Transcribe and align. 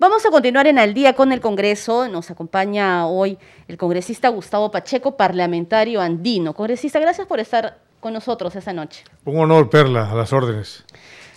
Vamos 0.00 0.24
a 0.24 0.30
continuar 0.30 0.66
en 0.66 0.78
Al 0.78 0.94
día 0.94 1.12
con 1.12 1.30
el 1.30 1.42
Congreso. 1.42 2.08
Nos 2.08 2.30
acompaña 2.30 3.06
hoy 3.06 3.36
el 3.68 3.76
congresista 3.76 4.30
Gustavo 4.30 4.70
Pacheco, 4.70 5.14
parlamentario 5.14 6.00
andino. 6.00 6.54
Congresista, 6.54 6.98
gracias 7.00 7.26
por 7.26 7.38
estar 7.38 7.80
con 8.00 8.14
nosotros 8.14 8.56
esta 8.56 8.72
noche. 8.72 9.04
Un 9.26 9.36
honor, 9.40 9.68
Perla, 9.68 10.10
a 10.10 10.14
las 10.14 10.32
órdenes. 10.32 10.86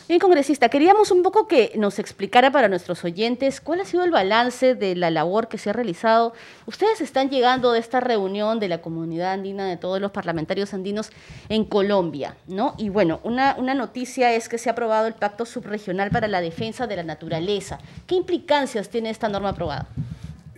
Bien, 0.05 0.20
congresista, 0.20 0.68
queríamos 0.68 1.12
un 1.12 1.24
poco 1.24 1.47
que 1.47 1.71
nos 1.78 1.97
explicara 1.97 2.52
para 2.52 2.68
nuestros 2.68 3.05
oyentes 3.05 3.62
cuál 3.62 3.79
ha 3.79 3.86
sido 3.86 4.04
el 4.04 4.12
balance 4.12 4.76
de 4.76 4.97
la 4.97 5.10
labor 5.10 5.47
que 5.47 5.58
se 5.58 5.69
ha 5.69 5.74
realizado. 5.74 6.33
Ustedes 6.65 6.99
están 6.99 7.29
llegando 7.29 7.72
de 7.72 7.79
esta 7.79 8.01
reunión 8.01 8.60
de 8.60 8.68
la 8.68 8.81
comunidad 8.81 9.31
andina, 9.31 9.65
de 9.65 9.78
todos 9.78 10.01
los 10.01 10.12
parlamentarios 10.12 10.74
andinos 10.74 11.10
en 11.47 11.63
Colombia, 11.63 12.36
¿no? 12.47 12.76
Y 12.78 12.90
bueno, 12.90 13.22
una, 13.24 13.55
una 13.58 13.74
noticia 13.74 14.33
es 14.33 14.50
que 14.50 14.58
se 14.58 14.68
ha 14.68 14.74
aprobado 14.74 15.08
el 15.08 15.13
Pacto 15.13 15.46
Subregional 15.46 16.09
para 16.09 16.27
la 16.27 16.41
Defensa 16.41 16.85
de 16.85 16.98
la 16.98 17.04
Naturaleza. 17.04 17.80
¿Qué 18.05 18.16
implicancias 18.16 18.90
tiene 18.90 19.09
esta 19.09 19.30
norma 19.30 19.49
aprobada? 19.49 19.88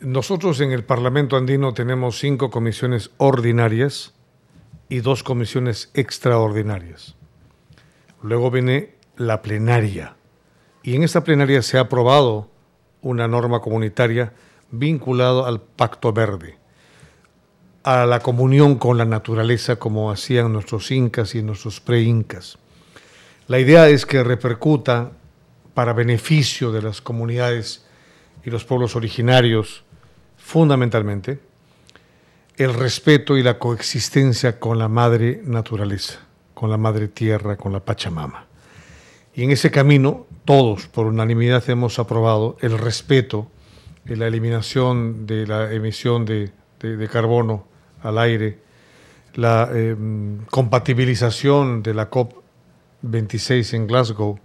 Nosotros 0.01 0.59
en 0.59 0.71
el 0.71 0.83
Parlamento 0.83 1.37
andino 1.37 1.71
tenemos 1.75 2.17
cinco 2.17 2.49
comisiones 2.49 3.11
ordinarias 3.17 4.11
y 4.89 5.01
dos 5.01 5.21
comisiones 5.21 5.91
extraordinarias. 5.93 7.13
Luego 8.23 8.49
viene 8.49 8.94
la 9.17 9.41
plenaria. 9.41 10.15
Y 10.83 10.95
en 10.95 11.03
esta 11.03 11.23
plenaria 11.23 11.61
se 11.61 11.77
ha 11.77 11.81
aprobado 11.81 12.49
una 13.01 13.27
norma 13.27 13.59
comunitaria 13.59 14.33
vinculada 14.71 15.47
al 15.47 15.61
Pacto 15.61 16.11
Verde, 16.11 16.57
a 17.83 18.05
la 18.05 18.19
comunión 18.19 18.75
con 18.75 18.97
la 18.97 19.05
naturaleza 19.05 19.77
como 19.77 20.11
hacían 20.11 20.51
nuestros 20.51 20.91
incas 20.91 21.35
y 21.35 21.43
nuestros 21.43 21.79
pre-incas. 21.79 22.57
La 23.47 23.59
idea 23.59 23.89
es 23.89 24.05
que 24.05 24.23
repercuta 24.23 25.11
para 25.73 25.93
beneficio 25.93 26.71
de 26.71 26.81
las 26.81 27.01
comunidades 27.01 27.85
y 28.43 28.49
los 28.49 28.65
pueblos 28.65 28.95
originarios, 28.95 29.83
fundamentalmente, 30.37 31.39
el 32.57 32.73
respeto 32.73 33.37
y 33.37 33.43
la 33.43 33.59
coexistencia 33.59 34.59
con 34.59 34.79
la 34.79 34.87
madre 34.87 35.41
naturaleza, 35.43 36.19
con 36.53 36.69
la 36.69 36.77
madre 36.77 37.07
tierra, 37.07 37.57
con 37.57 37.73
la 37.73 37.81
Pachamama. 37.81 38.44
Y 39.35 39.43
en 39.43 39.51
ese 39.51 39.69
camino, 39.69 40.25
todos 40.45 40.87
por 40.87 41.07
unanimidad 41.07 41.69
hemos 41.69 41.99
aprobado 41.99 42.55
el 42.61 42.77
respeto 42.77 43.51
y 44.05 44.15
la 44.15 44.27
eliminación 44.27 45.27
de 45.27 45.45
la 45.45 45.73
emisión 45.73 46.25
de, 46.25 46.51
carbono 47.11 47.67
al 48.01 48.17
aire, 48.17 48.59
la 49.33 49.69
em, 49.73 50.45
compatibilización 50.45 51.83
de 51.83 51.93
la 51.93 52.09
COP26 52.09 53.73
en 53.73 53.87
Glasgow 53.87 54.39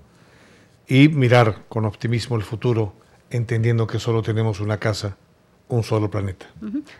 y 0.88 1.08
mirar 1.08 1.66
con 1.69 1.84
optimismo 1.84 2.34
el 2.36 2.42
futuro, 2.42 2.94
entendiendo 3.30 3.86
que 3.86 4.00
solo 4.00 4.22
tenemos 4.22 4.58
una 4.58 4.78
casa 4.78 5.16
un 5.70 5.82
solo 5.82 6.10
planeta. 6.10 6.46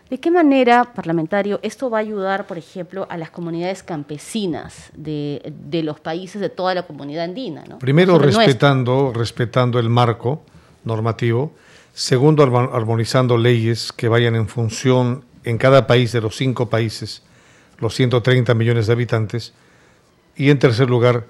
¿De 0.09 0.19
qué 0.19 0.31
manera, 0.31 0.85
parlamentario, 0.95 1.61
esto 1.63 1.91
va 1.91 1.99
a 1.99 2.01
ayudar, 2.01 2.47
por 2.47 2.57
ejemplo, 2.57 3.07
a 3.11 3.17
las 3.17 3.31
comunidades 3.31 3.83
campesinas 3.83 4.91
de, 4.95 5.53
los 5.85 6.01
países 6.01 6.41
de 6.41 6.49
toda 6.49 6.75
la 6.75 6.85
comunidad 6.85 7.25
andina? 7.25 7.65
Primero, 7.79 8.19
respetando, 8.19 9.13
respetando 9.15 9.79
el 9.79 9.89
marco 9.89 10.43
normativo. 10.85 11.53
Segundo, 11.93 12.43
armonizando 12.43 13.37
leyes 13.37 13.93
que 13.93 14.09
vayan 14.09 14.37
en 14.37 14.49
función 14.49 15.25
en 15.45 15.59
cada 15.59 15.87
país 15.87 16.13
de 16.13 16.21
los 16.21 16.37
cinco 16.37 16.71
países, 16.71 17.23
los 17.79 17.95
130 17.95 18.55
millones 18.55 18.87
de 18.87 18.93
habitantes. 18.93 19.53
Y 20.37 20.51
en 20.51 20.59
tercer 20.59 20.89
lugar, 20.89 21.27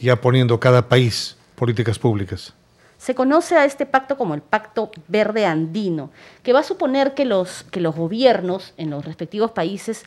ya 0.00 0.20
poniendo 0.20 0.58
cada 0.58 0.88
país 0.88 1.36
políticas 1.54 1.98
públicas. 1.98 2.54
Se 3.00 3.14
conoce 3.14 3.56
a 3.56 3.64
este 3.64 3.86
pacto 3.86 4.18
como 4.18 4.34
el 4.34 4.42
Pacto 4.42 4.90
Verde 5.08 5.46
Andino, 5.46 6.10
que 6.42 6.52
va 6.52 6.60
a 6.60 6.62
suponer 6.62 7.14
que 7.14 7.24
los, 7.24 7.64
que 7.70 7.80
los 7.80 7.96
gobiernos 7.96 8.74
en 8.76 8.90
los 8.90 9.06
respectivos 9.06 9.52
países 9.52 10.04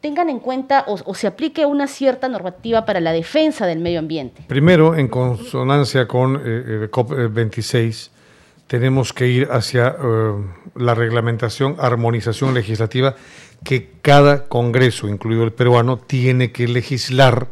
tengan 0.00 0.28
en 0.28 0.40
cuenta 0.40 0.84
o, 0.88 1.14
se 1.14 1.28
aplique 1.28 1.64
una 1.66 1.86
cierta 1.86 2.28
normativa 2.28 2.84
para 2.84 2.98
la 2.98 3.12
defensa 3.12 3.64
del 3.64 3.78
medio 3.78 4.00
ambiente. 4.00 4.42
Primero, 4.48 4.96
en 4.96 5.06
consonancia 5.06 6.08
con 6.08 6.34
el 6.34 6.42
eh, 6.42 6.84
eh, 6.86 6.90
COP26, 6.90 8.10
tenemos 8.66 9.12
que 9.12 9.28
ir 9.28 9.48
hacia 9.52 9.94
eh, 9.96 10.32
la 10.74 10.96
reglamentación, 10.96 11.76
armonización 11.78 12.54
legislativa 12.54 13.14
que 13.62 13.92
cada 14.02 14.48
Congreso, 14.48 15.06
incluido 15.06 15.44
el 15.44 15.52
peruano, 15.52 15.96
tiene 15.96 16.50
que 16.50 16.66
legislar 16.66 17.46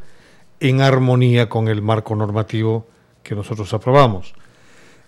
en 0.58 0.80
armonía 0.80 1.48
con 1.48 1.68
el 1.68 1.80
marco 1.80 2.16
normativo 2.16 2.88
que 3.22 3.36
nosotros 3.36 3.72
aprobamos. 3.72 4.34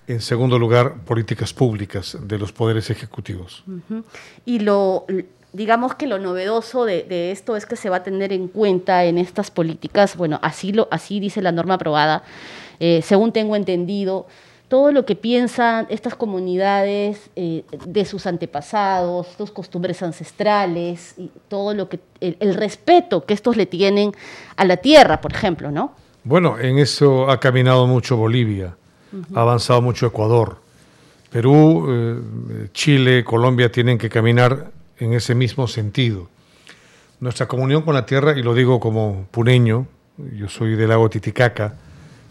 En 0.08 0.20
segundo 0.20 0.58
lugar, 0.58 1.00
políticas 1.04 1.52
públicas 1.52 2.16
de 2.20 2.38
los 2.38 2.52
poderes 2.52 2.90
ejecutivos. 2.90 3.64
Y 4.44 4.60
lo, 4.60 5.04
digamos 5.52 5.94
que 5.94 6.06
lo 6.06 6.18
novedoso 6.18 6.84
de, 6.84 7.32
esto 7.32 7.56
es 7.56 7.66
que 7.66 7.74
se 7.74 7.90
va 7.90 7.96
a 7.96 8.02
tener 8.04 8.32
en 8.32 8.46
cuenta 8.46 9.04
en 9.04 9.18
estas 9.18 9.50
políticas, 9.50 10.16
bueno, 10.16 10.38
así, 10.42 10.72
lo, 10.72 10.86
así 10.92 11.18
dice 11.18 11.42
la 11.42 11.50
norma 11.50 11.74
aprobada, 11.74 12.22
eh, 12.78 13.00
según 13.02 13.32
tengo 13.32 13.56
entendido, 13.56 14.26
todo 14.68 14.92
lo 14.92 15.06
que 15.06 15.16
piensan 15.16 15.86
estas 15.90 16.14
comunidades 16.14 17.30
eh, 17.34 17.64
de 17.86 18.04
sus 18.04 18.26
antepasados, 18.26 19.28
sus 19.36 19.50
costumbres 19.50 20.02
ancestrales, 20.02 21.14
y 21.16 21.30
todo 21.48 21.74
lo 21.74 21.88
que, 21.88 21.98
el, 22.20 22.36
el, 22.38 22.54
respeto 22.54 23.24
que 23.24 23.34
estos 23.34 23.56
le 23.56 23.66
tienen 23.66 24.12
a 24.56 24.64
la 24.64 24.76
tierra, 24.76 25.20
por 25.20 25.32
ejemplo, 25.32 25.70
¿no? 25.70 25.94
Bueno, 26.22 26.58
en 26.58 26.78
eso 26.78 27.30
ha 27.30 27.40
caminado 27.40 27.86
mucho 27.86 28.16
Bolivia 28.16 28.76
ha 29.34 29.40
avanzado 29.40 29.82
mucho 29.82 30.06
Ecuador. 30.06 30.58
Perú, 31.30 31.86
eh, 31.88 32.68
Chile, 32.72 33.24
Colombia 33.24 33.70
tienen 33.70 33.98
que 33.98 34.08
caminar 34.08 34.70
en 34.98 35.12
ese 35.12 35.34
mismo 35.34 35.66
sentido. 35.66 36.28
Nuestra 37.20 37.46
comunión 37.46 37.82
con 37.82 37.94
la 37.94 38.06
tierra, 38.06 38.38
y 38.38 38.42
lo 38.42 38.54
digo 38.54 38.80
como 38.80 39.26
puneño, 39.30 39.86
yo 40.34 40.48
soy 40.48 40.76
del 40.76 40.88
lago 40.88 41.10
Titicaca, 41.10 41.74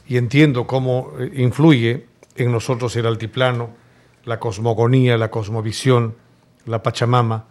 y 0.07 0.17
entiendo 0.17 0.65
cómo 0.65 1.11
eh, 1.19 1.31
influye 1.35 2.05
en 2.35 2.51
nosotros 2.51 2.95
el 2.95 3.05
altiplano, 3.05 3.69
la 4.25 4.39
cosmogonía, 4.39 5.17
la 5.17 5.29
cosmovisión, 5.29 6.15
la 6.65 6.81
Pachamama, 6.81 7.45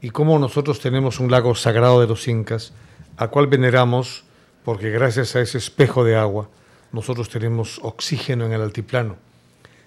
y 0.00 0.10
cómo 0.10 0.38
nosotros 0.38 0.80
tenemos 0.80 1.18
un 1.18 1.30
lago 1.30 1.54
sagrado 1.54 2.00
de 2.00 2.06
los 2.06 2.28
incas, 2.28 2.72
a 3.16 3.28
cual 3.28 3.48
veneramos 3.48 4.24
porque 4.64 4.90
gracias 4.90 5.34
a 5.34 5.40
ese 5.40 5.58
espejo 5.58 6.04
de 6.04 6.16
agua 6.16 6.48
nosotros 6.92 7.28
tenemos 7.28 7.80
oxígeno 7.82 8.46
en 8.46 8.52
el 8.52 8.62
altiplano. 8.62 9.16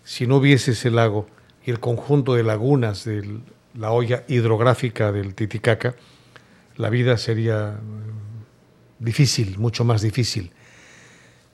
Si 0.04 0.28
no 0.28 0.38
hubiese 0.38 0.72
ese 0.72 0.92
lago 0.92 1.28
y 1.66 1.72
el 1.72 1.80
conjunto 1.80 2.34
de 2.34 2.44
lagunas 2.44 3.06
de 3.06 3.40
la 3.74 3.92
olla 3.92 4.24
hidrográfica 4.28 5.12
del 5.12 5.36
Titicaca, 5.36 5.96
la 6.78 6.90
vida 6.90 7.18
sería 7.18 7.80
mm, 7.82 9.04
difícil, 9.04 9.58
mucho 9.58 9.84
más 9.84 10.02
difícil. 10.02 10.52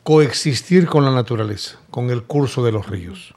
Coexistir 0.03 0.87
con 0.87 1.03
la 1.03 1.11
naturaleza, 1.11 1.79
con 1.91 2.09
el 2.09 2.23
curso 2.23 2.63
de 2.63 2.71
los 2.71 2.87
ríos, 2.87 3.35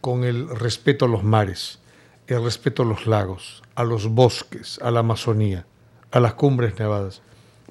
con 0.00 0.24
el 0.24 0.48
respeto 0.48 1.06
a 1.06 1.08
los 1.08 1.24
mares, 1.24 1.78
el 2.26 2.44
respeto 2.44 2.82
a 2.82 2.86
los 2.86 3.06
lagos, 3.06 3.62
a 3.74 3.84
los 3.84 4.08
bosques, 4.08 4.78
a 4.82 4.90
la 4.90 5.00
Amazonía, 5.00 5.66
a 6.10 6.20
las 6.20 6.34
cumbres 6.34 6.78
nevadas, 6.78 7.22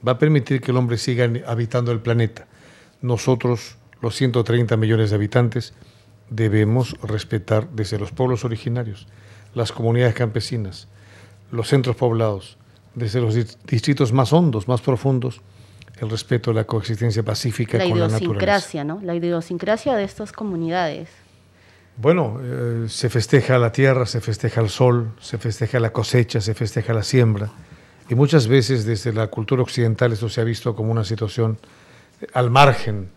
va 0.05 0.13
a 0.13 0.19
permitir 0.19 0.61
que 0.61 0.71
el 0.71 0.77
hombre 0.77 0.97
siga 0.97 1.29
habitando 1.47 1.91
el 1.91 1.99
planeta. 1.99 2.47
Nosotros 3.01 3.77
los 4.01 4.15
130 4.15 4.77
millones 4.77 5.09
de 5.09 5.15
habitantes, 5.15 5.73
debemos 6.29 6.95
respetar 7.01 7.69
desde 7.69 7.99
los 7.99 8.11
pueblos 8.11 8.45
originarios, 8.45 9.07
las 9.53 9.71
comunidades 9.71 10.13
campesinas, 10.13 10.87
los 11.51 11.67
centros 11.67 11.95
poblados, 11.95 12.57
desde 12.95 13.21
los 13.21 13.35
distritos 13.65 14.13
más 14.13 14.33
hondos, 14.33 14.67
más 14.67 14.81
profundos, 14.81 15.41
el 15.99 16.09
respeto 16.09 16.51
a 16.51 16.53
la 16.53 16.63
coexistencia 16.63 17.23
pacífica 17.23 17.77
con 17.77 17.99
la 17.99 18.07
naturaleza. 18.07 18.17
La 18.17 18.23
idiosincrasia, 18.23 18.83
¿no? 18.83 18.99
La 19.03 19.15
idiosincrasia 19.15 19.95
de 19.95 20.03
estas 20.03 20.31
comunidades. 20.31 21.09
Bueno, 21.97 22.39
eh, 22.41 22.85
se 22.87 23.09
festeja 23.09 23.57
la 23.57 23.71
tierra, 23.73 24.05
se 24.05 24.21
festeja 24.21 24.61
el 24.61 24.69
sol, 24.69 25.11
se 25.19 25.37
festeja 25.37 25.79
la 25.79 25.91
cosecha, 25.91 26.39
se 26.39 26.53
festeja 26.53 26.93
la 26.93 27.03
siembra. 27.03 27.51
Y 28.09 28.15
muchas 28.15 28.47
veces 28.47 28.85
desde 28.85 29.11
la 29.11 29.27
cultura 29.27 29.61
occidental 29.61 30.13
esto 30.13 30.29
se 30.29 30.39
ha 30.39 30.45
visto 30.45 30.75
como 30.75 30.91
una 30.91 31.03
situación 31.03 31.57
al 32.33 32.49
margen 32.49 33.09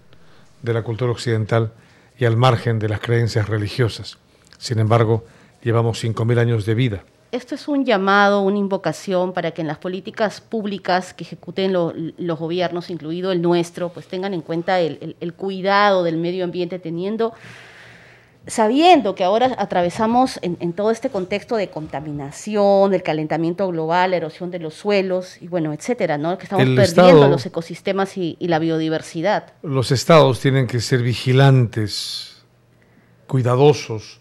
de 0.63 0.73
la 0.73 0.83
cultura 0.83 1.11
occidental 1.11 1.73
y 2.19 2.25
al 2.25 2.37
margen 2.37 2.79
de 2.79 2.89
las 2.89 3.01
creencias 3.01 3.49
religiosas. 3.49 4.19
Sin 4.59 4.79
embargo, 4.79 5.25
llevamos 5.63 6.03
5.000 6.03 6.39
años 6.39 6.65
de 6.67 6.75
vida. 6.75 7.05
Esto 7.33 7.55
es 7.55 7.67
un 7.67 7.85
llamado, 7.85 8.43
una 8.43 8.59
invocación 8.59 9.33
para 9.33 9.53
que 9.53 9.63
en 9.63 9.67
las 9.67 9.79
políticas 9.79 10.41
públicas 10.43 11.15
que 11.15 11.25
ejecuten 11.25 11.73
los 11.73 12.39
gobiernos, 12.39 12.91
incluido 12.91 13.33
el 13.33 13.41
nuestro, 13.41 13.89
pues 13.89 14.07
tengan 14.07 14.35
en 14.35 14.43
cuenta 14.43 14.81
el 14.81 15.35
cuidado 15.35 16.05
del 16.05 16.19
medio 16.19 16.45
ambiente, 16.45 16.79
teniendo 16.79 17.33
sabiendo 18.47 19.15
que 19.15 19.25
ahora 19.25 19.55
atravesamos 19.59 20.39
en, 20.43 20.73
todo 20.73 20.91
este 20.91 21.11
contexto 21.11 21.57
de 21.57 21.71
contaminación, 21.71 22.91
del 22.91 23.03
calentamiento 23.03 23.69
global, 23.69 24.11
la 24.11 24.17
erosión 24.17 24.51
de 24.51 24.59
los 24.59 24.75
suelos 24.75 25.41
y 25.41 25.49
bueno, 25.49 25.73
etcétera, 25.73 26.19
¿no? 26.19 26.37
Que 26.39 26.45
estamos 26.45 26.67
perdiendo 26.75 27.29
los 27.29 27.47
ecosistemas 27.47 28.17
y, 28.17 28.37
la 28.41 28.59
biodiversidad. 28.59 29.55
Los 29.63 29.93
estados 29.93 30.41
tienen 30.41 30.67
que 30.67 30.81
ser 30.81 31.03
vigilantes, 31.03 32.45
cuidadosos 33.27 34.21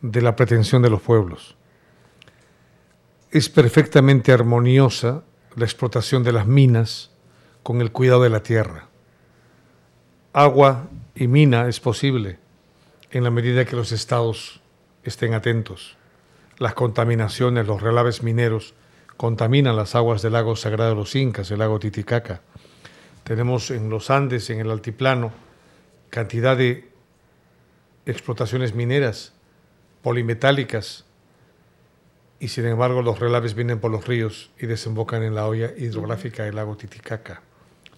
de 0.00 0.22
la 0.22 0.36
pretensión 0.36 0.80
de 0.80 0.90
los 0.90 1.02
pueblos. 1.02 1.56
Es 3.30 3.48
perfectamente 3.48 4.32
armoniosa 4.32 5.22
la 5.56 5.64
explotación 5.64 6.22
de 6.22 6.32
las 6.32 6.46
minas 6.46 7.10
con 7.62 7.82
el 7.82 7.92
cuidado 7.92 8.22
de 8.22 8.30
la 8.30 8.42
tierra. 8.42 8.88
Agua 10.32 10.86
y 11.14 11.26
mina 11.26 11.68
es 11.68 11.80
posible 11.80 12.38
en 13.10 13.24
la 13.24 13.30
medida 13.30 13.64
que 13.64 13.76
los 13.76 13.92
estados 13.92 14.60
estén 15.04 15.34
atentos. 15.34 15.96
Las 16.58 16.74
contaminaciones, 16.74 17.66
los 17.66 17.80
relaves 17.80 18.22
mineros 18.22 18.74
contaminan 19.16 19.76
las 19.76 19.94
aguas 19.94 20.22
del 20.22 20.34
lago 20.34 20.56
sagrado 20.56 20.90
de 20.90 20.96
los 20.96 21.14
incas, 21.14 21.50
el 21.50 21.60
lago 21.60 21.78
Titicaca. 21.78 22.42
Tenemos 23.24 23.70
en 23.70 23.90
los 23.90 24.10
Andes, 24.10 24.50
en 24.50 24.60
el 24.60 24.70
altiplano, 24.70 25.32
cantidad 26.10 26.56
de 26.56 26.88
explotaciones 28.06 28.74
mineras, 28.74 29.32
polimetálicas, 30.02 31.04
y 32.40 32.48
sin 32.48 32.66
embargo 32.66 33.02
los 33.02 33.18
relaves 33.18 33.54
vienen 33.54 33.80
por 33.80 33.90
los 33.90 34.06
ríos 34.06 34.50
y 34.58 34.66
desembocan 34.66 35.22
en 35.22 35.34
la 35.34 35.46
olla 35.46 35.72
hidrográfica 35.76 36.44
del 36.44 36.56
lago 36.56 36.76
Titicaca. 36.76 37.42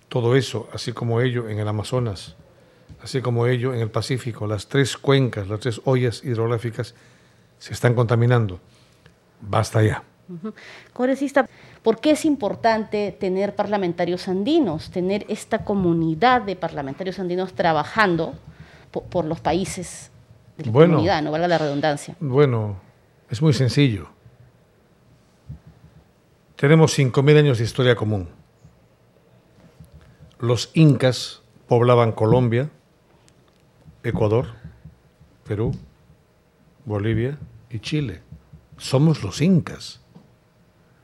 Todo 0.09 0.35
eso, 0.35 0.69
así 0.73 0.93
como 0.93 1.21
ello 1.21 1.49
en 1.49 1.59
el 1.59 1.69
Amazonas, 1.69 2.37
así 3.03 3.21
como 3.21 3.47
ello 3.47 3.75
en 3.75 3.81
el 3.81 3.91
Pacífico, 3.91 4.47
las 4.47 4.67
tres 4.67 4.97
cuencas, 4.97 5.49
las 5.49 5.61
tres 5.61 5.81
ollas 5.85 6.23
hidrográficas 6.25 6.95
se 7.59 7.73
están 7.73 7.95
contaminando. 7.95 8.61
Basta 9.41 9.83
ya. 9.83 10.03
Congresista, 10.93 11.49
¿por 11.83 12.01
qué 12.01 12.13
es 12.13 12.25
importante 12.25 13.17
tener 13.19 13.55
parlamentarios 13.55 14.29
andinos, 14.29 14.91
tener 14.91 15.27
esta 15.29 15.65
comunidad 15.65 16.43
de 16.43 16.57
parlamentarios 16.57 17.19
andinos 17.19 17.53
trabajando 17.55 18.35
por, 18.91 19.25
los 19.25 19.41
países 19.41 20.11
de 20.57 20.67
la 20.67 20.73
comunidad, 20.73 21.23
no 21.23 21.33
valga 21.33 21.49
la 21.49 21.59
redundancia? 21.59 22.15
Bueno, 22.21 22.77
es 23.29 23.43
muy 23.43 23.53
sencillo. 23.53 24.09
Tenemos 26.57 26.97
5.000 26.99 27.39
años 27.39 27.59
de 27.59 27.65
historia 27.65 27.97
común. 27.97 28.29
Los 30.39 30.71
incas 30.75 31.43
poblaban 31.67 32.13
Colombia, 32.13 32.71
Ecuador, 34.03 34.47
Perú, 35.47 35.75
Bolivia 36.85 37.39
y 37.69 37.81
Chile. 37.81 38.23
Somos 38.79 39.23
los 39.23 39.41
incas. 39.41 40.01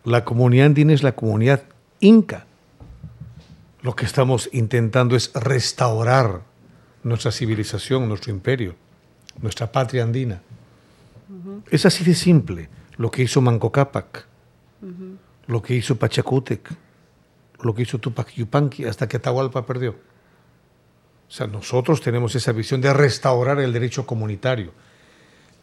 La 0.05 0.25
comunidad 0.25 0.67
andina 0.67 0.93
es 0.93 1.03
la 1.03 1.15
comunidad 1.15 1.65
inca. 2.01 2.47
Lo 3.83 3.95
que 3.95 4.07
estamos 4.07 4.49
intentando 4.53 5.15
es 5.17 5.33
restaurar 5.35 6.43
nuestra 7.03 7.31
civilización, 7.31 8.09
nuestro 8.09 8.33
imperio, 8.33 8.75
nuestra 9.43 9.71
patria 9.71 10.03
andina. 10.03 10.41
Es 11.71 11.87
así 11.87 12.05
de 12.05 12.15
simple 12.15 12.69
lo 12.97 13.11
que 13.11 13.23
hizo 13.23 13.41
Manco 13.41 13.71
Cápac, 13.71 14.27
lo 15.47 15.63
que 15.63 15.75
hizo 15.75 15.97
Pachacútec, 15.97 16.73
lo 17.61 17.75
que 17.75 17.83
hizo 17.83 17.99
Tupac 17.99 18.33
Yupanqui, 18.33 18.85
hasta 18.85 19.09
que 19.09 19.19
Atahualpa 19.19 19.67
perdió. 19.67 19.97
O 21.29 21.33
sea, 21.33 21.47
nosotros 21.47 22.01
tenemos 22.01 22.35
esa 22.35 22.53
visión 22.53 22.81
de 22.81 22.93
restaurar 22.93 23.59
el 23.59 23.73
derecho 23.73 24.07
comunitario. 24.07 24.73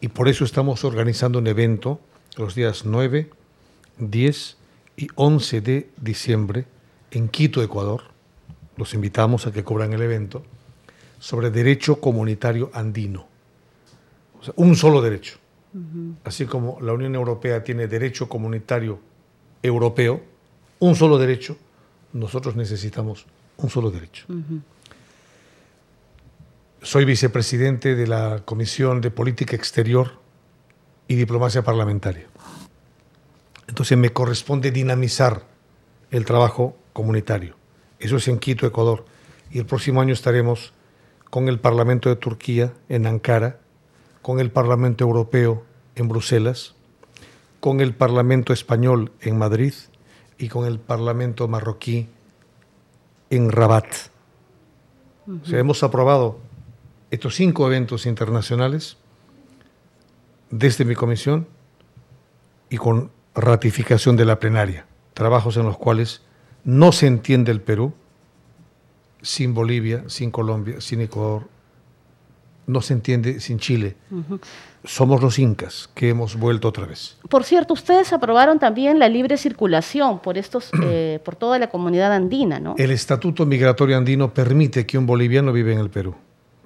Y 0.00 0.08
por 0.08 0.28
eso 0.28 0.44
estamos 0.44 0.84
organizando 0.84 1.38
un 1.38 1.46
evento 1.46 2.00
los 2.36 2.54
días 2.54 2.84
9, 2.84 3.30
10 3.98 4.56
y 4.96 5.08
11 5.14 5.60
de 5.60 5.90
diciembre 6.00 6.66
en 7.10 7.28
Quito, 7.28 7.62
Ecuador. 7.62 8.02
Los 8.76 8.92
invitamos 8.92 9.46
a 9.46 9.52
que 9.52 9.64
cobran 9.64 9.92
el 9.92 10.02
evento 10.02 10.44
sobre 11.18 11.50
derecho 11.50 12.00
comunitario 12.00 12.70
andino. 12.74 13.26
O 14.40 14.44
sea, 14.44 14.54
un 14.56 14.76
solo 14.76 15.00
derecho. 15.00 15.38
Así 16.22 16.46
como 16.46 16.78
la 16.80 16.92
Unión 16.92 17.16
Europea 17.16 17.64
tiene 17.64 17.88
derecho 17.88 18.28
comunitario 18.28 19.00
europeo, 19.60 20.22
un 20.78 20.94
solo 20.94 21.18
derecho, 21.18 21.56
nosotros 22.12 22.54
necesitamos 22.54 23.26
un 23.56 23.70
solo 23.70 23.90
derecho. 23.90 24.26
Soy 26.84 27.06
vicepresidente 27.06 27.94
de 27.94 28.06
la 28.06 28.42
Comisión 28.44 29.00
de 29.00 29.10
Política 29.10 29.56
Exterior 29.56 30.20
y 31.08 31.14
Diplomacia 31.14 31.62
Parlamentaria. 31.62 32.26
Entonces 33.66 33.96
me 33.96 34.12
corresponde 34.12 34.70
dinamizar 34.70 35.46
el 36.10 36.26
trabajo 36.26 36.76
comunitario. 36.92 37.56
Eso 37.98 38.18
es 38.18 38.28
en 38.28 38.38
Quito, 38.38 38.66
Ecuador. 38.66 39.06
Y 39.50 39.60
el 39.60 39.64
próximo 39.64 40.02
año 40.02 40.12
estaremos 40.12 40.74
con 41.30 41.48
el 41.48 41.58
Parlamento 41.58 42.10
de 42.10 42.16
Turquía 42.16 42.74
en 42.90 43.06
Ankara, 43.06 43.60
con 44.20 44.38
el 44.38 44.50
Parlamento 44.50 45.04
Europeo 45.04 45.64
en 45.94 46.08
Bruselas, 46.08 46.74
con 47.60 47.80
el 47.80 47.94
Parlamento 47.94 48.52
Español 48.52 49.10
en 49.22 49.38
Madrid 49.38 49.72
y 50.36 50.48
con 50.48 50.66
el 50.66 50.78
Parlamento 50.78 51.48
marroquí 51.48 52.08
en 53.30 53.50
Rabat. 53.50 53.86
hemos 55.50 55.82
aprobado 55.82 56.44
estos 57.14 57.36
cinco 57.36 57.66
eventos 57.66 58.06
internacionales 58.06 58.96
desde 60.50 60.84
mi 60.84 60.94
comisión 60.94 61.46
y 62.68 62.76
con 62.76 63.10
ratificación 63.34 64.16
de 64.16 64.24
la 64.24 64.38
plenaria, 64.38 64.86
trabajos 65.14 65.56
en 65.56 65.64
los 65.64 65.76
cuales 65.76 66.22
no 66.64 66.92
se 66.92 67.06
entiende 67.06 67.52
el 67.52 67.60
Perú 67.60 67.92
sin 69.22 69.54
Bolivia, 69.54 70.04
sin 70.08 70.30
Colombia, 70.30 70.80
sin 70.80 71.00
Ecuador, 71.00 71.48
no 72.66 72.80
se 72.80 72.94
entiende 72.94 73.40
sin 73.40 73.58
Chile. 73.58 73.96
Somos 74.84 75.22
los 75.22 75.38
incas 75.38 75.88
que 75.94 76.08
hemos 76.08 76.36
vuelto 76.36 76.68
otra 76.68 76.86
vez. 76.86 77.16
Por 77.28 77.44
cierto, 77.44 77.74
ustedes 77.74 78.12
aprobaron 78.12 78.58
también 78.58 78.98
la 78.98 79.08
libre 79.08 79.36
circulación 79.36 80.20
por 80.20 80.36
estos, 80.36 80.70
eh, 80.82 81.20
por 81.24 81.36
toda 81.36 81.58
la 81.58 81.68
comunidad 81.68 82.12
andina, 82.12 82.58
¿no? 82.58 82.74
El 82.76 82.90
Estatuto 82.90 83.46
Migratorio 83.46 83.96
Andino 83.96 84.32
permite 84.32 84.86
que 84.86 84.98
un 84.98 85.06
boliviano 85.06 85.52
vive 85.52 85.72
en 85.72 85.78
el 85.78 85.90
Perú 85.90 86.14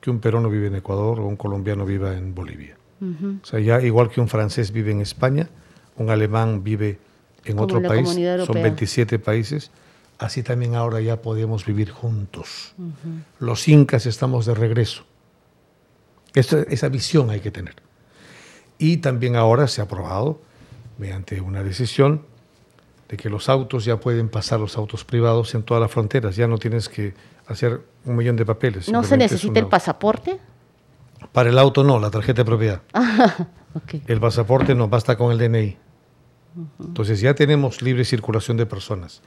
que 0.00 0.10
un 0.10 0.20
peruano 0.20 0.48
vive 0.48 0.68
en 0.68 0.76
Ecuador 0.76 1.20
o 1.20 1.26
un 1.26 1.36
colombiano 1.36 1.84
viva 1.84 2.16
en 2.16 2.34
Bolivia. 2.34 2.76
O 3.00 3.46
sea, 3.46 3.60
ya 3.60 3.80
igual 3.80 4.10
que 4.10 4.20
un 4.20 4.28
francés 4.28 4.72
vive 4.72 4.90
en 4.90 5.00
España, 5.00 5.48
un 5.96 6.10
alemán 6.10 6.64
vive 6.64 6.98
en 7.44 7.58
otro 7.60 7.80
país, 7.80 8.08
son 8.44 8.54
27 8.54 9.18
países, 9.20 9.70
así 10.18 10.42
también 10.42 10.74
ahora 10.74 11.00
ya 11.00 11.22
podemos 11.22 11.64
vivir 11.64 11.90
juntos. 11.90 12.74
Los 13.38 13.68
incas 13.68 14.06
estamos 14.06 14.46
de 14.46 14.54
regreso. 14.54 15.04
esa 16.34 16.88
visión 16.88 17.30
hay 17.30 17.40
que 17.40 17.50
tener. 17.50 17.76
Y 18.78 18.98
también 18.98 19.36
ahora 19.36 19.68
se 19.68 19.80
ha 19.80 19.84
aprobado, 19.84 20.40
mediante 20.98 21.40
una 21.40 21.62
decisión, 21.62 22.22
de 23.08 23.16
que 23.16 23.30
los 23.30 23.48
autos 23.48 23.84
ya 23.84 23.98
pueden 23.98 24.28
pasar 24.28 24.60
los 24.60 24.76
autos 24.76 25.04
privados 25.04 25.54
en 25.54 25.62
todas 25.62 25.80
las 25.80 25.90
fronteras. 25.90 26.36
Ya 26.36 26.46
no 26.46 26.58
tienes 26.58 26.88
que 26.88 27.14
hacer 27.46 27.80
un 28.04 28.16
millón 28.16 28.36
de 28.36 28.44
papeles. 28.44 28.90
¿No 28.90 29.02
se 29.02 29.16
necesita 29.16 29.58
el 29.58 29.66
pasaporte? 29.66 30.38
Para 31.32 31.48
el 31.48 31.58
auto 31.58 31.82
no, 31.82 31.98
la 31.98 32.10
tarjeta 32.10 32.42
de 32.42 32.44
propiedad. 32.44 32.82
El 34.06 34.18
pasaporte 34.18 34.74
no, 34.74 34.88
basta 34.88 35.16
con 35.16 35.30
el 35.30 35.38
DNI. 35.38 35.76
Entonces 36.80 37.20
ya 37.20 37.34
tenemos 37.34 37.80
libre 37.82 38.04
circulación 38.04 38.56
de 38.56 38.66
personas. 38.66 39.22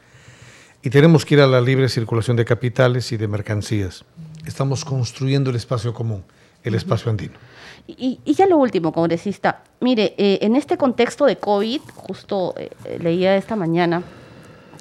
Y 0.81 0.89
tenemos 0.89 1.25
que 1.25 1.35
ir 1.35 1.41
a 1.41 1.47
la 1.47 1.61
libre 1.61 1.88
circulación 1.88 2.35
de 2.35 2.43
capitales 2.43 3.11
y 3.11 3.17
de 3.17 3.27
mercancías. 3.27 4.03
Estamos 4.45 4.83
construyendo 4.83 5.51
el 5.51 5.55
espacio 5.55 5.93
común, 5.93 6.25
el 6.63 6.75
espacio 6.75 7.11
andino. 7.11 7.35
Y, 7.88 8.19
ya 8.25 8.45
lo 8.47 8.57
último, 8.57 8.91
congresista. 8.91 9.63
Mire, 9.79 10.13
eh, 10.17 10.39
en 10.41 10.55
este 10.55 10.77
contexto 10.77 11.25
de 11.25 11.38
COVID, 11.38 11.81
justo 11.95 12.53
eh, 12.57 12.69
leía 13.00 13.35
esta 13.35 13.55
mañana 13.55 14.03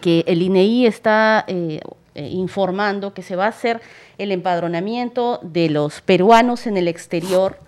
que 0.00 0.24
el 0.26 0.42
INEI 0.42 0.84
e 0.84 0.88
está 0.88 1.44
eh, 1.46 1.80
informando 2.14 3.12
que 3.12 3.22
se 3.22 3.36
va 3.36 3.46
a 3.46 3.48
hacer 3.48 3.80
el 4.18 4.32
empadronamiento 4.32 5.40
de 5.42 5.70
los 5.70 6.00
peruanos 6.00 6.66
en 6.66 6.76
el 6.76 6.88
exterior 6.88 7.58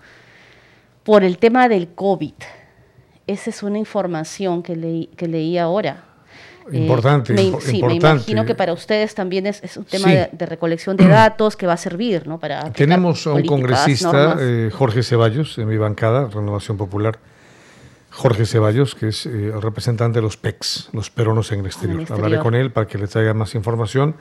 por 1.03 1.23
el 1.23 1.37
tema 1.37 1.67
del 1.69 1.89
COVID. 1.89 2.33
Esa 3.27 3.49
es 3.49 3.63
una 3.63 3.77
información 3.77 4.63
que, 4.63 4.75
leí, 4.75 5.07
que 5.15 5.27
leí 5.27 5.57
ahora. 5.57 6.12
Importante, 6.71 7.33
me, 7.33 7.59
sí, 7.59 7.83
me 7.83 7.95
imagino 7.95 8.45
que 8.45 8.55
para 8.55 8.73
ustedes 8.73 9.13
también 9.13 9.47
es, 9.47 9.61
un 9.75 9.83
tema 9.83 10.09
de, 10.09 10.45
recolección 10.45 10.95
de 10.95 11.07
datos 11.07 11.55
que 11.55 11.67
va 11.67 11.73
a 11.73 11.77
servir, 11.77 12.27
¿no? 12.27 12.39
Para 12.39 12.71
Tenemos 12.71 13.27
a 13.27 13.33
un 13.33 13.45
congresista, 13.45 14.37
eh, 14.39 14.69
Jorge 14.73 15.03
Ceballos, 15.03 15.57
en 15.57 15.67
mi 15.67 15.77
bancada, 15.77 16.29
Renovación 16.29 16.77
Popular. 16.77 17.19
Jorge 18.09 18.45
Ceballos, 18.45 18.93
que 18.93 19.07
es 19.07 19.25
eh, 19.25 19.51
el 19.53 19.61
representante 19.61 20.19
de 20.19 20.21
los 20.21 20.37
PECs, 20.37 20.89
los 20.93 21.09
peruanos 21.09 21.51
en 21.51 21.61
el, 21.61 21.65
exterior. 21.65 22.05
Hablaré 22.09 22.39
con 22.39 22.53
él 22.53 22.71
para 22.71 22.87
que 22.87 22.97
les 22.99 23.09
traiga 23.09 23.33
más 23.33 23.55
información, 23.55 24.15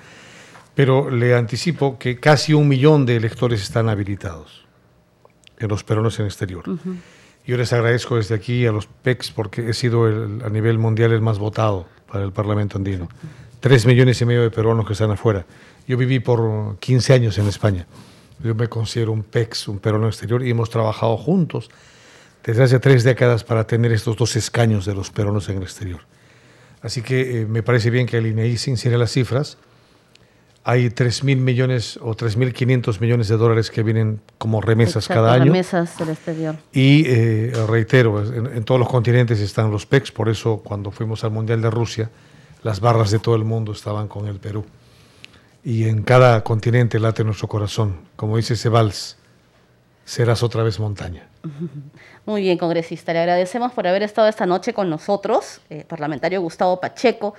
pero 0.75 1.11
le 1.11 1.35
anticipo 1.35 1.99
que 1.99 2.19
casi 2.19 2.55
un 2.55 2.69
millón 2.69 3.05
de 3.05 3.17
electores 3.17 3.63
están 3.63 3.91
habilitados 3.91 4.67
en 5.59 5.69
los 5.69 5.85
peruanos 5.85 6.19
en 6.19 6.25
el 6.25 6.31
exterior. 6.31 6.65
Yo 7.47 7.57
les 7.57 7.73
agradezco 7.73 8.17
desde 8.17 8.35
aquí 8.35 8.67
a 8.67 8.73
los 8.73 8.87
PECs 8.87 9.31
porque 9.31 9.69
he 9.69 9.75
sido 9.75 10.07
a 10.07 10.49
nivel 10.49 10.79
mundial 10.79 11.13
el 11.13 11.21
más 11.21 11.39
votado 11.39 11.87
para 12.13 12.25
el 12.25 12.33
Parlamento 12.33 12.77
andino. 12.77 13.09
Tres 13.59 13.87
millones 13.87 14.21
y 14.21 14.27
medio 14.27 14.43
de 14.43 14.51
peruanos 14.51 14.87
que 14.87 14.93
están 14.93 15.11
afuera. 15.11 15.47
Yo 15.89 15.97
viví 15.97 16.21
por 16.21 16.77
15 16.79 17.15
años 17.15 17.39
en 17.39 17.47
España. 17.49 17.87
Yo 18.45 18.55
me 18.55 18.69
considero 18.69 19.13
un 19.13 19.23
PEX, 19.23 19.67
un 19.69 19.79
peruano 19.79 20.09
exterior, 20.09 20.45
y 20.45 20.51
hemos 20.51 20.69
trabajado 20.69 21.17
juntos 21.17 21.71
desde 22.45 22.65
hace 22.65 22.81
tres 22.81 23.03
décadas 23.03 23.45
para 23.45 23.67
tener 23.67 23.93
estos 23.93 24.17
dos 24.17 24.37
escaños 24.37 24.85
de 24.85 24.95
los 24.95 25.11
peruanos 25.11 25.49
en 25.49 25.57
el 25.57 25.63
exterior. 25.63 26.01
Así 26.83 27.01
que 27.01 27.43
eh, 27.43 27.47
me 27.47 27.63
parece 27.63 27.89
bien 27.89 28.07
que 28.07 28.19
el 28.19 28.27
INEI 28.27 28.59
sincere 28.59 28.99
las 28.99 29.13
cifras. 29.13 29.57
Hay 30.65 30.91
3.000 30.91 31.37
millones 31.39 31.99
o 32.01 32.15
3.500 32.15 33.01
millones 33.01 33.29
de 33.29 33.37
dólares 33.37 33.71
que 33.71 33.83
vienen 33.83 34.21
como 34.39 34.61
remesas 34.61 35.05
Exacto, 35.05 35.23
cada 35.23 35.35
año. 35.35 35.47
remesas 35.47 35.99
del 35.99 36.11
exterior. 36.11 36.57
Y 36.73 37.05
eh, 37.07 37.53
reitero, 37.69 38.23
en, 38.25 38.47
en 38.47 38.65
todos 38.65 38.79
los 38.79 38.89
continentes 38.89 39.41
están 39.41 39.71
los 39.73 39.87
PECs, 39.87 40.13
por 40.13 40.29
eso 40.29 40.59
cuando 40.65 40.91
fuimos 40.93 41.25
al 41.25 41.33
Mundial 41.33 41.61
de 41.63 41.71
Rusia, 41.71 42.11
las 42.63 42.79
barras 42.81 43.11
de 43.11 43.19
todo 43.19 43.35
el 43.35 43.45
mundo 43.45 43.73
estaban 43.73 44.07
con 44.07 44.29
el 44.29 44.39
Perú. 44.39 44.65
Y 45.65 45.85
en 45.85 46.03
cada 46.03 46.43
continente 46.43 46.99
late 47.01 47.25
nuestro 47.25 47.49
corazón. 47.49 47.97
Como 48.17 48.37
dice 48.37 48.55
ese 48.55 48.69
vals, 48.69 49.17
serás 50.05 50.43
otra 50.43 50.63
vez 50.63 50.79
montaña. 50.79 51.29
Muy 52.27 52.43
bien, 52.43 52.59
congresista. 52.59 53.13
Le 53.13 53.21
agradecemos 53.21 53.73
por 53.73 53.87
haber 53.87 54.03
estado 54.03 54.29
esta 54.29 54.47
noche 54.47 54.73
con 54.73 54.89
nosotros, 54.89 55.61
eh, 55.71 55.85
parlamentario 55.87 56.41
Gustavo 56.41 56.81
Pacheco, 56.81 57.35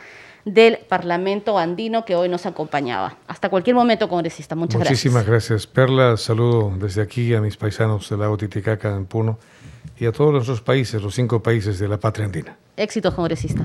del 0.45 0.77
Parlamento 0.89 1.57
Andino, 1.57 2.03
que 2.03 2.15
hoy 2.15 2.27
nos 2.27 2.45
acompañaba. 2.45 3.17
Hasta 3.27 3.49
cualquier 3.49 3.75
momento, 3.75 4.09
congresista. 4.09 4.55
Muchas 4.55 4.79
Muchísimas 4.79 5.25
gracias. 5.25 5.49
gracias. 5.49 5.67
Perla, 5.67 6.17
saludo 6.17 6.73
desde 6.77 7.01
aquí 7.01 7.33
a 7.33 7.41
mis 7.41 7.55
paisanos 7.55 8.09
del 8.09 8.19
lago 8.19 8.37
Titicaca 8.37 8.89
en 8.89 9.05
Puno 9.05 9.39
y 9.97 10.05
a 10.05 10.11
todos 10.11 10.33
nuestros 10.33 10.61
países, 10.61 11.01
los 11.01 11.15
cinco 11.15 11.41
países 11.41 11.79
de 11.79 11.87
la 11.87 11.97
patria 11.97 12.25
andina. 12.25 12.57
Éxitos, 12.75 13.13
congresista. 13.13 13.63